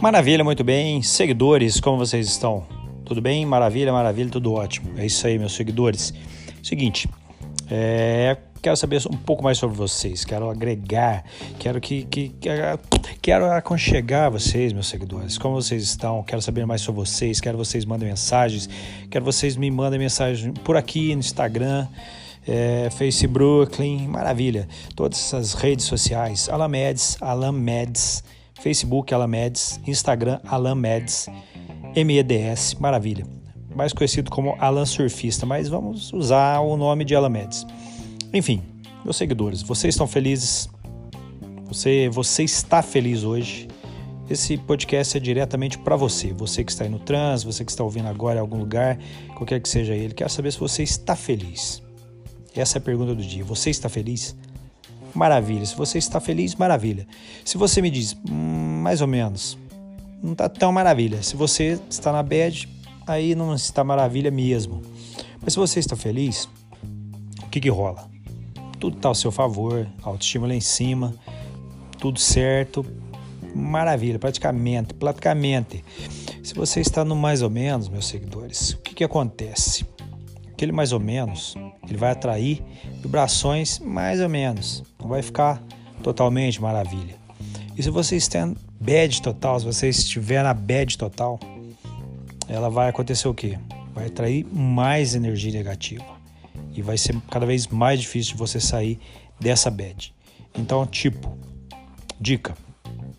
[0.00, 1.02] Maravilha, muito bem.
[1.02, 2.64] Seguidores, como vocês estão?
[3.04, 3.44] Tudo bem?
[3.44, 4.92] Maravilha, maravilha, tudo ótimo.
[4.96, 6.14] É isso aí, meus seguidores.
[6.62, 7.08] Seguinte,
[7.68, 11.24] é, quero saber um pouco mais sobre vocês, quero agregar,
[11.58, 12.48] quero que, que, que
[13.22, 15.38] quero aconchegar vocês, meus seguidores.
[15.38, 16.22] Como vocês estão?
[16.22, 18.68] Quero saber mais sobre vocês, quero vocês mandem mensagens,
[19.10, 21.88] quero vocês me mandem mensagem por aqui no Instagram.
[22.46, 24.68] É, Face Brooklyn, maravilha.
[24.94, 28.22] Todas essas redes sociais, Alamedes, Alamedes,
[28.60, 31.28] Facebook Alamedes, Instagram Alamedes,
[31.96, 33.26] MEDS, maravilha.
[33.74, 37.66] Mais conhecido como Alan Surfista, mas vamos usar o nome de Alamedes.
[38.32, 38.62] Enfim,
[39.04, 40.68] meus seguidores, vocês estão felizes?
[41.66, 43.68] Você, você está feliz hoje?
[44.28, 47.84] Esse podcast é diretamente para você, você que está aí no trans, você que está
[47.84, 48.98] ouvindo agora em algum lugar,
[49.36, 51.85] qualquer que seja ele, quero saber se você está feliz.
[52.56, 53.44] Essa é a pergunta do dia.
[53.44, 54.34] Você está feliz?
[55.14, 55.64] Maravilha.
[55.64, 57.06] Se você está feliz, maravilha.
[57.44, 59.58] Se você me diz, hum, mais ou menos,
[60.22, 61.22] não está tão maravilha.
[61.22, 62.68] Se você está na bad,
[63.06, 64.82] aí não está maravilha mesmo.
[65.40, 66.48] Mas se você está feliz,
[67.42, 68.10] o que que rola?
[68.80, 71.14] Tudo está ao seu favor, autoestima lá em cima,
[71.98, 72.84] tudo certo,
[73.54, 75.84] maravilha, praticamente, praticamente.
[76.42, 79.86] Se você está no mais ou menos, meus seguidores, o que que acontece?
[80.56, 81.54] Aquele mais ou menos,
[81.86, 82.64] ele vai atrair
[83.02, 85.62] vibrações mais ou menos, não vai ficar
[86.02, 87.14] totalmente maravilha.
[87.76, 91.38] E se você está em bad total, se você estiver na bad total,
[92.48, 93.58] ela vai acontecer o quê?
[93.94, 96.06] Vai atrair mais energia negativa
[96.72, 98.98] e vai ser cada vez mais difícil de você sair
[99.38, 100.14] dessa bad.
[100.56, 101.36] Então, tipo,
[102.18, 102.56] dica: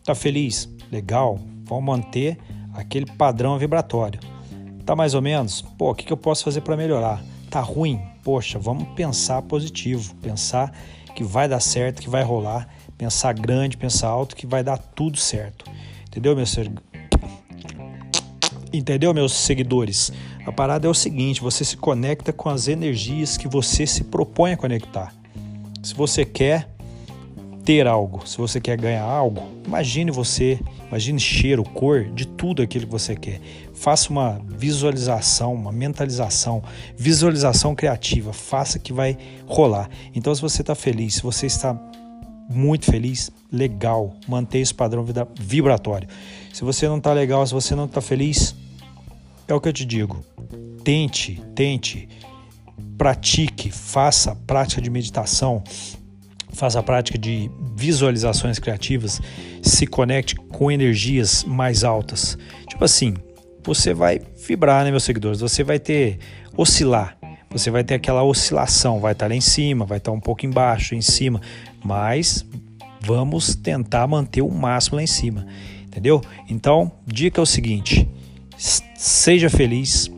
[0.04, 0.68] tá feliz?
[0.92, 2.40] Legal, vamos manter
[2.74, 4.20] aquele padrão vibratório.
[4.88, 5.62] Tá mais ou menos?
[5.78, 7.22] Pô, o que, que eu posso fazer para melhorar?
[7.50, 8.00] Tá ruim?
[8.24, 10.74] Poxa, vamos pensar positivo, pensar
[11.14, 15.18] que vai dar certo, que vai rolar, pensar grande, pensar alto, que vai dar tudo
[15.18, 15.66] certo.
[16.08, 16.72] Entendeu, meu ser?
[18.72, 20.14] Entendeu, meus seguidores?
[20.46, 24.54] A parada é o seguinte: você se conecta com as energias que você se propõe
[24.54, 25.14] a conectar.
[25.84, 26.70] Se você quer
[27.66, 32.86] ter algo, se você quer ganhar algo, imagine você, imagine cheiro, cor de tudo aquilo
[32.86, 33.40] que você quer.
[33.74, 36.64] Faça uma visualização, uma mentalização,
[36.98, 39.90] visualização criativa, faça que vai rolar.
[40.16, 41.80] Então, se você está feliz, se você está
[42.50, 45.06] muito feliz, legal, mantenha esse padrão
[45.38, 46.08] vibratório.
[46.54, 48.56] Se você não está legal, se você não está feliz,
[49.48, 50.24] é o que eu te digo.
[50.84, 52.08] Tente, tente,
[52.98, 55.62] pratique, faça prática de meditação,
[56.58, 59.22] faça a prática de visualizações criativas,
[59.62, 62.38] se conecte com energias mais altas.
[62.68, 63.14] Tipo assim,
[63.64, 65.40] você vai vibrar, né, meus seguidores?
[65.40, 66.18] Você vai ter
[66.58, 67.16] oscilar.
[67.52, 70.96] Você vai ter aquela oscilação, vai estar lá em cima, vai estar um pouco embaixo,
[70.96, 71.40] em cima,
[71.84, 72.46] mas
[73.02, 75.48] vamos tentar manter o máximo lá em cima,
[75.86, 76.22] entendeu?
[76.50, 78.08] Então, dica é o seguinte:
[78.58, 80.12] seja feliz,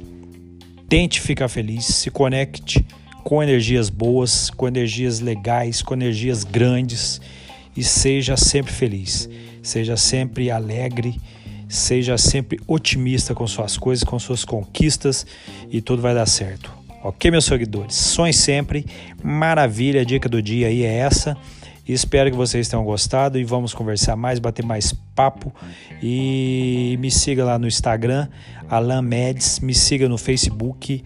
[0.88, 2.84] tente ficar feliz, se conecte
[3.30, 7.22] com energias boas, com energias legais, com energias grandes
[7.78, 9.30] e seja sempre feliz,
[9.62, 11.16] seja sempre alegre,
[11.68, 15.28] seja sempre otimista com suas coisas, com suas conquistas
[15.70, 16.74] e tudo vai dar certo.
[17.04, 17.94] Ok, meus seguidores?
[17.94, 18.84] Sonhe sempre.
[19.24, 21.38] Maravilha, a dica do dia aí é essa.
[21.88, 25.54] Espero que vocês tenham gostado e vamos conversar mais, bater mais papo.
[26.02, 28.28] E me siga lá no Instagram,
[28.68, 31.04] Alan Meds, me siga no Facebook,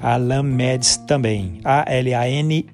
[0.00, 1.60] Alan Meds também.
[1.64, 2.66] A-L-A-N-M-E-D-S,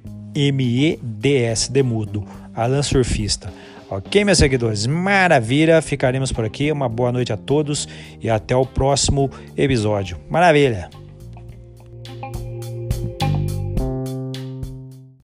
[1.71, 2.25] Demudo,
[2.55, 3.53] Alan Surfista.
[3.91, 4.87] Ok, meus seguidores?
[4.87, 6.73] Maravilha, ficaremos por aqui.
[6.73, 7.87] Uma boa noite a todos
[8.21, 10.19] e até o próximo episódio.
[10.31, 11.02] Maravilha!